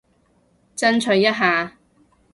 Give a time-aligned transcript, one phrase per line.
[0.75, 1.77] 爭取一下